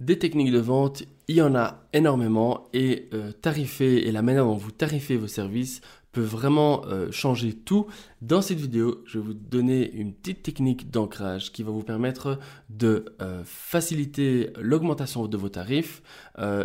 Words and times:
Des 0.00 0.16
techniques 0.16 0.52
de 0.52 0.60
vente, 0.60 1.02
il 1.26 1.34
y 1.34 1.42
en 1.42 1.56
a 1.56 1.82
énormément 1.92 2.68
et 2.72 3.08
euh, 3.14 3.32
et 3.80 4.12
la 4.12 4.22
manière 4.22 4.44
dont 4.44 4.54
vous 4.54 4.70
tarifez 4.70 5.16
vos 5.16 5.26
services 5.26 5.80
peut 6.12 6.20
vraiment 6.20 6.84
euh, 6.84 7.10
changer 7.10 7.52
tout. 7.52 7.88
Dans 8.22 8.40
cette 8.40 8.60
vidéo, 8.60 9.02
je 9.06 9.18
vais 9.18 9.24
vous 9.24 9.34
donner 9.34 9.90
une 9.90 10.14
petite 10.14 10.44
technique 10.44 10.88
d'ancrage 10.92 11.50
qui 11.50 11.64
va 11.64 11.72
vous 11.72 11.82
permettre 11.82 12.38
de 12.70 13.06
euh, 13.20 13.42
faciliter 13.44 14.50
l'augmentation 14.60 15.26
de 15.26 15.36
vos 15.36 15.48
tarifs 15.48 16.00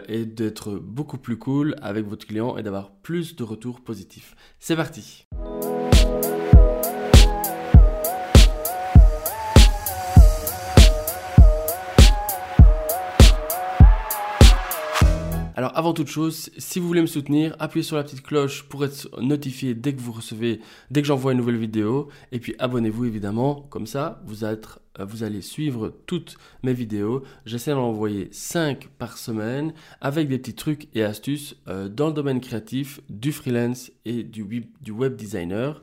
et 0.08 0.26
d'être 0.28 0.76
beaucoup 0.76 1.18
plus 1.18 1.38
cool 1.38 1.76
avec 1.82 2.06
votre 2.06 2.28
client 2.28 2.56
et 2.58 2.62
d'avoir 2.62 2.92
plus 2.92 3.36
de 3.36 3.44
retours 3.44 3.82
positifs. 3.82 4.36
C'est 4.60 4.76
parti 4.76 5.26
Alors 15.56 15.72
avant 15.78 15.94
toute 15.94 16.08
chose, 16.08 16.50
si 16.58 16.80
vous 16.80 16.88
voulez 16.88 17.02
me 17.02 17.08
soutenir, 17.08 17.56
appuyez 17.60 17.84
sur 17.84 17.96
la 17.96 18.04
petite 18.04 18.24
cloche 18.24 18.64
pour 18.64 18.84
être 18.86 19.08
notifié 19.22 19.76
dès 19.76 19.94
que 19.94 20.02
vous 20.02 20.12
recevez, 20.12 20.60
dès 20.90 21.02
que 21.02 21.08
j'envoie 21.08 21.34
une 21.34 21.38
nouvelle 21.38 21.58
vidéo. 21.58 22.10
Et 22.32 22.40
puis 22.40 22.56
abonnez-vous 22.58 23.06
évidemment, 23.06 23.68
comme 23.70 23.86
ça 23.86 24.22
vous, 24.26 24.44
euh, 24.46 24.56
allez 25.22 25.42
suivre 25.42 25.94
toutes 26.08 26.38
mes 26.64 26.74
vidéos. 26.74 27.22
J'essaie 27.46 27.72
d'en 27.72 27.84
envoyer 27.90 28.30
5 28.32 28.88
par 28.98 29.20
semaine 29.20 29.74
avec 30.02 30.28
des 30.28 30.40
petits 30.40 30.56
trucs 30.56 30.88
et 30.96 31.04
astuces 31.04 31.56
euh, 31.68 31.88
dans 31.88 32.08
le 32.08 32.14
domaine 32.14 32.42
créatif, 32.42 33.02
du 33.10 33.32
freelance 33.32 33.92
et 34.06 34.24
du 34.24 34.44
web, 34.44 34.66
du 34.82 34.92
web 34.92 35.16
designer. 35.16 35.82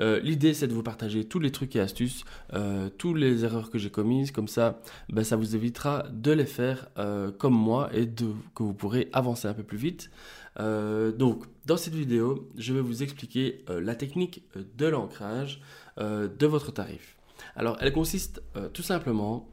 Euh, 0.00 0.20
l'idée, 0.20 0.54
c'est 0.54 0.66
de 0.66 0.72
vous 0.72 0.82
partager 0.82 1.24
tous 1.24 1.38
les 1.38 1.50
trucs 1.50 1.76
et 1.76 1.80
astuces, 1.80 2.24
euh, 2.52 2.88
toutes 2.98 3.16
les 3.16 3.44
erreurs 3.44 3.70
que 3.70 3.78
j'ai 3.78 3.90
commises. 3.90 4.30
Comme 4.30 4.48
ça, 4.48 4.80
ben, 5.08 5.24
ça 5.24 5.36
vous 5.36 5.54
évitera 5.54 6.04
de 6.10 6.32
les 6.32 6.46
faire 6.46 6.88
euh, 6.98 7.30
comme 7.30 7.54
moi 7.54 7.90
et 7.92 8.06
de, 8.06 8.26
que 8.54 8.62
vous 8.62 8.74
pourrez 8.74 9.08
avancer 9.12 9.48
un 9.48 9.54
peu 9.54 9.62
plus 9.62 9.78
vite. 9.78 10.10
donc, 10.58 11.44
dans 11.66 11.76
cette 11.76 11.94
vidéo, 11.94 12.48
je 12.56 12.72
vais 12.74 12.80
vous 12.80 13.02
expliquer 13.02 13.64
la 13.68 13.94
technique 13.94 14.42
de 14.76 14.86
l'ancrage 14.86 15.60
de 15.98 16.46
votre 16.46 16.72
tarif. 16.72 17.16
Alors, 17.56 17.78
elle 17.80 17.92
consiste 17.92 18.42
tout 18.74 18.82
simplement, 18.82 19.48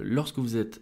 lorsque 0.00 0.38
vous 0.38 0.56
êtes 0.56 0.80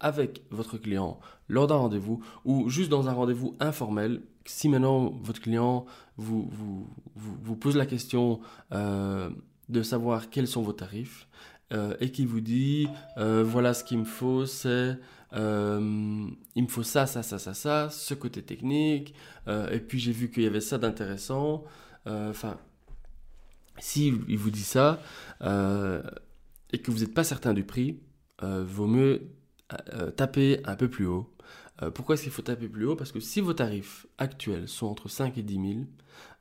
avec 0.00 0.44
votre 0.50 0.78
client 0.78 1.18
lors 1.48 1.66
d'un 1.66 1.76
rendez-vous 1.76 2.22
ou 2.44 2.68
juste 2.68 2.90
dans 2.90 3.08
un 3.08 3.12
rendez-vous 3.12 3.56
informel, 3.60 4.22
si 4.44 4.68
maintenant 4.68 5.10
votre 5.22 5.40
client 5.40 5.86
vous, 6.16 6.48
vous, 6.50 6.88
vous, 7.14 7.56
pose 7.56 7.76
la 7.76 7.86
question 7.86 8.40
euh, 8.72 9.30
de 9.68 9.82
savoir 9.82 10.30
quels 10.30 10.48
sont 10.48 10.62
vos 10.62 10.72
tarifs 10.72 11.28
euh, 11.72 11.94
et 12.00 12.10
qu'il 12.10 12.26
vous 12.26 12.40
dit 12.40 12.88
euh, 13.18 13.44
voilà 13.44 13.74
ce 13.74 13.84
qu'il 13.84 13.98
me 13.98 14.04
faut, 14.04 14.46
c'est 14.46 14.98
il 15.32 15.36
me 15.36 16.68
faut 16.68 16.82
ça, 16.82 17.06
ça, 17.06 17.22
ça, 17.22 17.38
ça, 17.38 17.52
ça, 17.52 17.90
ce 17.90 18.14
côté 18.14 18.42
technique, 18.42 19.14
et 19.46 19.78
puis 19.78 19.98
j'ai 19.98 20.12
vu 20.12 20.30
qu'il 20.30 20.42
y 20.42 20.46
avait 20.46 20.62
ça 20.62 20.78
d'intéressant. 20.78 21.64
Enfin, 22.06 22.56
si 23.78 24.06
il 24.26 24.38
vous 24.38 24.50
dit 24.50 24.62
ça 24.62 25.02
et 25.42 26.78
que 26.78 26.90
vous 26.90 27.00
n'êtes 27.00 27.12
pas 27.12 27.24
certain 27.24 27.52
du 27.52 27.62
prix, 27.62 28.00
vaut 28.40 28.86
mieux 28.86 29.20
taper 30.16 30.60
un 30.64 30.76
peu 30.76 30.88
plus 30.88 31.06
haut. 31.06 31.30
Euh, 31.82 31.90
pourquoi 31.90 32.14
est-ce 32.14 32.24
qu'il 32.24 32.32
faut 32.32 32.42
taper 32.42 32.68
plus 32.68 32.86
haut? 32.86 32.96
Parce 32.96 33.12
que 33.12 33.20
si 33.20 33.40
vos 33.40 33.52
tarifs 33.52 34.06
actuels 34.18 34.68
sont 34.68 34.86
entre 34.86 35.08
5 35.08 35.38
et 35.38 35.42
10 35.42 35.54
000 35.54 35.66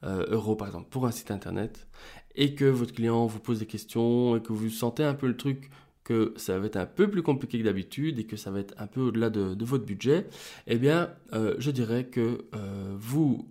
euh, 0.03 0.25
euros, 0.29 0.55
par 0.55 0.67
exemple, 0.67 0.89
pour 0.89 1.05
un 1.05 1.11
site 1.11 1.31
internet, 1.31 1.87
et 2.35 2.55
que 2.55 2.65
votre 2.65 2.93
client 2.93 3.25
vous 3.25 3.39
pose 3.39 3.59
des 3.59 3.65
questions, 3.65 4.35
et 4.37 4.41
que 4.41 4.53
vous 4.53 4.69
sentez 4.69 5.03
un 5.03 5.13
peu 5.13 5.27
le 5.27 5.37
truc 5.37 5.69
que 6.03 6.33
ça 6.37 6.57
va 6.57 6.65
être 6.65 6.77
un 6.77 6.85
peu 6.85 7.09
plus 7.09 7.21
compliqué 7.21 7.59
que 7.59 7.63
d'habitude 7.65 8.17
et 8.17 8.25
que 8.25 8.37
ça 8.37 8.49
va 8.49 8.59
être 8.59 8.73
un 8.77 8.87
peu 8.87 9.01
au-delà 9.01 9.29
de, 9.29 9.63
votre 9.65 9.85
budget, 9.85 10.27
eh 10.65 10.77
bien, 10.77 11.13
euh, 11.33 11.55
je 11.59 11.69
dirais 11.69 12.05
que 12.05 12.45
vous 12.95 13.49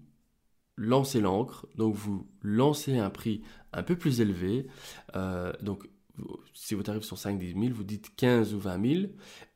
lancez 0.77 1.21
l'encre, 1.21 1.67
donc 1.77 1.95
vous 1.95 2.27
lancez 2.43 2.99
un 2.99 3.11
prix 3.11 3.43
un 3.75 3.83
peu 3.83 3.95
plus 3.97 4.23
élevé, 4.23 4.67
si 6.55 6.75
vos 6.75 6.83
tarifs 6.83 7.05
sont 7.05 7.17
5 7.17 7.39
10 7.39 7.53
000, 7.53 7.67
vous 7.73 7.85
dites 7.85 8.15
15 8.17 8.55
ou 8.55 8.59
20 8.59 8.95
000 8.95 9.03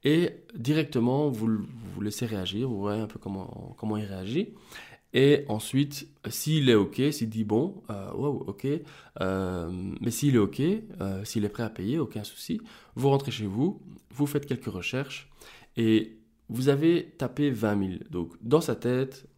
et 0.05 0.31
directement 0.55 1.29
vous, 1.29 1.59
vous 1.95 2.01
laissez 2.01 2.27
réagir, 2.27 2.69
vous 2.69 2.79
voyez 2.79 3.01
un 3.01 3.07
peu 3.07 3.19
comment, 3.19 3.75
comment 3.79 3.97
il 3.97 4.05
réagit. 4.05 4.55
Et 5.13 5.45
ensuite, 5.49 6.09
s'il 6.29 6.69
est 6.69 6.75
OK, 6.75 7.01
s'il 7.11 7.29
dit 7.29 7.45
bon, 7.45 7.83
euh, 7.91 8.13
wow, 8.13 8.45
OK, 8.47 8.67
euh, 9.21 9.71
mais 10.01 10.11
s'il 10.11 10.37
est 10.37 10.39
OK, 10.39 10.61
euh, 10.61 11.25
s'il 11.25 11.45
est 11.45 11.49
prêt 11.49 11.65
à 11.65 11.71
payer, 11.71 11.99
aucun 11.99 12.23
souci, 12.23 12.61
vous 12.95 13.11
rentrez 13.11 13.33
chez 13.33 13.47
vous, 13.47 13.81
vous 14.13 14.27
faites 14.27 14.47
quelques 14.47 14.67
recherches 14.67 15.29
et 15.77 16.17
vous 16.49 16.69
avez 16.69 17.11
tapé 17.19 17.51
20 17.51 17.79
000. 17.79 17.93
Donc, 18.11 18.33
dans 18.41 18.61
sa 18.61 18.75
tête, 18.75 19.29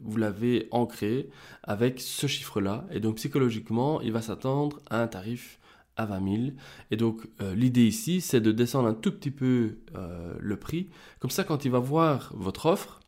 vous 0.00 0.16
l'avez 0.16 0.68
ancré 0.70 1.28
avec 1.62 2.00
ce 2.00 2.26
chiffre-là. 2.26 2.86
Et 2.90 2.98
donc, 2.98 3.16
psychologiquement, 3.16 4.00
il 4.00 4.10
va 4.10 4.22
s'attendre 4.22 4.80
à 4.88 5.02
un 5.02 5.06
tarif 5.06 5.59
à 6.00 6.06
20 6.06 6.36
000. 6.36 6.42
Et 6.90 6.96
donc 6.96 7.28
euh, 7.40 7.54
l'idée 7.54 7.86
ici, 7.86 8.20
c'est 8.20 8.40
de 8.40 8.52
descendre 8.52 8.88
un 8.88 8.94
tout 8.94 9.12
petit 9.12 9.30
peu 9.30 9.78
euh, 9.94 10.34
le 10.38 10.56
prix. 10.56 10.88
Comme 11.20 11.30
ça, 11.30 11.44
quand 11.44 11.64
il 11.64 11.70
va 11.70 11.78
voir 11.78 12.32
votre 12.34 12.66
offre, 12.66 13.00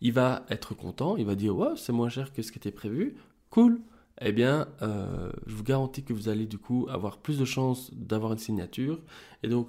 il 0.00 0.12
va 0.12 0.44
être 0.50 0.74
content, 0.74 1.16
il 1.16 1.26
va 1.26 1.34
dire 1.34 1.56
ouais, 1.56 1.76
c'est 1.76 1.92
moins 1.92 2.08
cher 2.08 2.32
que 2.32 2.42
ce 2.42 2.52
qui 2.52 2.58
était 2.58 2.72
prévu, 2.72 3.16
cool. 3.50 3.80
Eh 4.22 4.32
bien, 4.32 4.68
euh, 4.82 5.32
je 5.46 5.54
vous 5.54 5.62
garantis 5.62 6.02
que 6.02 6.12
vous 6.12 6.28
allez 6.28 6.44
du 6.44 6.58
coup 6.58 6.86
avoir 6.90 7.18
plus 7.18 7.38
de 7.38 7.46
chances 7.46 7.90
d'avoir 7.94 8.32
une 8.32 8.38
signature. 8.38 8.98
Et 9.42 9.48
donc, 9.48 9.68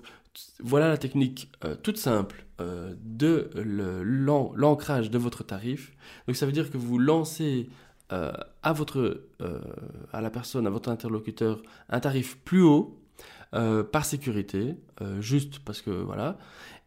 voilà 0.62 0.90
la 0.90 0.98
technique 0.98 1.50
toute 1.84 1.98
simple 1.98 2.46
de 2.60 3.50
l'ancrage 4.56 5.10
de 5.10 5.18
votre 5.18 5.44
tarif. 5.44 5.94
Donc, 6.28 6.36
ça 6.36 6.46
veut 6.46 6.52
dire 6.52 6.70
que 6.70 6.78
vous 6.78 6.98
lancez 6.98 7.70
euh, 8.12 8.32
à, 8.64 8.74
votre, 8.74 9.26
euh, 9.42 9.62
à 10.12 10.22
la 10.22 10.30
personne, 10.30 10.68
à 10.68 10.70
votre 10.70 10.90
interlocuteur, 10.90 11.62
un 11.90 12.00
tarif 12.00 12.38
plus 12.40 12.62
haut 12.62 13.00
euh, 13.54 13.84
par 13.84 14.06
sécurité, 14.06 14.76
juste 15.20 15.60
parce 15.60 15.82
que 15.82 15.92
voilà. 15.92 16.38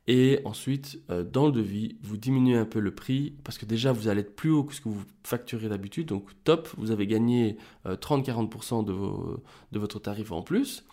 Et 0.06 0.40
ensuite, 0.44 1.00
dans 1.08 1.46
le 1.46 1.52
devis, 1.52 1.96
vous 2.02 2.18
diminuez 2.18 2.58
un 2.58 2.66
peu 2.66 2.78
le 2.78 2.94
prix 2.94 3.32
parce 3.42 3.56
que 3.56 3.64
déjà, 3.64 3.90
vous 3.90 4.08
allez 4.08 4.20
être 4.20 4.36
plus 4.36 4.50
haut 4.50 4.62
que 4.62 4.74
ce 4.74 4.82
que 4.82 4.90
vous 4.90 5.02
facturez 5.22 5.70
d'habitude. 5.70 6.08
Donc, 6.08 6.28
top, 6.44 6.68
vous 6.76 6.90
avez 6.90 7.06
gagné 7.06 7.56
30-40% 7.86 8.84
de, 8.84 8.92
de 9.72 9.78
votre 9.78 9.98
tarif 10.00 10.30
en 10.30 10.42
plus, 10.42 10.84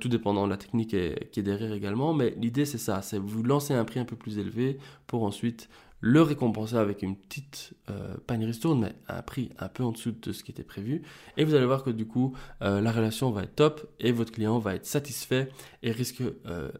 tout 0.00 0.08
dépendant 0.08 0.46
de 0.46 0.50
la 0.50 0.56
technique 0.56 0.96
qui 1.30 1.40
est 1.40 1.42
derrière 1.42 1.74
également. 1.74 2.14
Mais 2.14 2.34
l'idée, 2.38 2.64
c'est 2.64 2.78
ça 2.78 3.02
c'est 3.02 3.18
vous 3.18 3.42
lancer 3.42 3.74
un 3.74 3.84
prix 3.84 4.00
un 4.00 4.06
peu 4.06 4.16
plus 4.16 4.38
élevé 4.38 4.78
pour 5.06 5.24
ensuite 5.24 5.68
le 6.06 6.20
récompenser 6.20 6.76
avec 6.76 7.00
une 7.00 7.16
petite 7.16 7.72
euh, 7.88 8.14
panier 8.26 8.44
ristourne, 8.44 8.78
mais 8.78 8.94
à 9.08 9.20
un 9.20 9.22
prix 9.22 9.48
un 9.58 9.68
peu 9.68 9.82
en 9.82 9.90
dessous 9.90 10.12
de 10.12 10.32
ce 10.32 10.44
qui 10.44 10.50
était 10.50 10.62
prévu. 10.62 11.00
Et 11.38 11.44
vous 11.44 11.54
allez 11.54 11.64
voir 11.64 11.82
que 11.82 11.88
du 11.88 12.06
coup, 12.06 12.36
euh, 12.60 12.82
la 12.82 12.92
relation 12.92 13.30
va 13.30 13.44
être 13.44 13.54
top 13.54 13.90
et 14.00 14.12
votre 14.12 14.30
client 14.30 14.58
va 14.58 14.74
être 14.74 14.84
satisfait 14.84 15.48
et 15.82 15.92
risque 15.92 16.22
euh, 16.44 16.70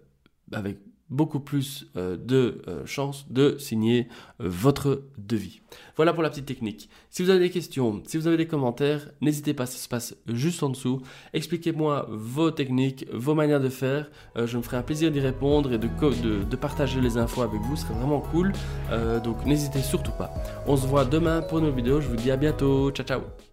avec 0.52 0.76
beaucoup 1.14 1.40
plus 1.40 1.86
euh, 1.96 2.16
de 2.16 2.62
euh, 2.68 2.84
chances 2.84 3.26
de 3.30 3.56
signer 3.58 4.08
euh, 4.40 4.48
votre 4.48 5.02
devis. 5.16 5.60
Voilà 5.96 6.12
pour 6.12 6.22
la 6.22 6.30
petite 6.30 6.46
technique. 6.46 6.88
Si 7.10 7.22
vous 7.22 7.30
avez 7.30 7.38
des 7.38 7.50
questions, 7.50 8.02
si 8.06 8.18
vous 8.18 8.26
avez 8.26 8.36
des 8.36 8.46
commentaires, 8.46 9.10
n'hésitez 9.20 9.54
pas, 9.54 9.66
ça 9.66 9.78
se 9.78 9.88
passe 9.88 10.16
juste 10.28 10.62
en 10.62 10.68
dessous. 10.70 11.00
Expliquez-moi 11.32 12.06
vos 12.10 12.50
techniques, 12.50 13.06
vos 13.12 13.34
manières 13.34 13.60
de 13.60 13.68
faire. 13.68 14.10
je 14.36 14.56
me 14.56 14.62
ferai 14.62 14.76
un 14.76 14.82
plaisir 14.82 15.10
d'y 15.10 15.20
répondre 15.20 15.72
et 15.72 15.78
de, 15.78 15.88
de, 16.44 16.56
partager 16.56 17.00
les 17.00 17.16
infos 17.16 17.42
avec 17.42 17.60
vous. 17.60 17.76
Ce 17.76 17.82
serait 17.82 17.94
vraiment 17.94 18.20
cool. 18.20 18.52
donc 19.22 19.44
n'hésitez 19.46 19.80
surtout 19.80 20.12
pas. 20.12 20.32
On 20.66 20.76
se 20.76 20.86
voit 20.86 21.04
demain 21.04 21.42
pour 21.42 21.58
une 21.58 21.66
nouvelle 21.66 21.84
vidéo. 21.84 22.00
Je 22.00 22.08
vous 22.08 22.16
dis 22.16 22.30
à 22.30 22.36
bientôt. 22.36 22.90
Ciao, 22.90 23.06
ciao. 23.06 23.44